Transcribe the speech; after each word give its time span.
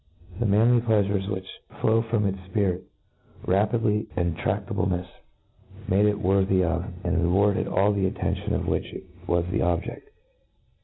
The 0.39 0.47
manly 0.47 0.81
pleafures 0.81 1.29
which 1.29 1.45
flow 1.79 2.01
from 2.01 2.25
its 2.25 2.39
ipirit, 2.39 2.81
rapidity^and 3.45 4.35
tra&ablenefs, 4.35 5.07
made 5.87 6.07
it 6.07 6.19
worthy 6.19 6.63
of, 6.63 6.87
and 7.03 7.21
rewarded, 7.21 7.67
all 7.67 7.93
the 7.93 8.07
attention 8.07 8.55
of 8.55 8.65
which 8.67 8.91
it 8.93 9.03
was 9.27 9.45
the 9.51 9.59
objcQ 9.59 10.01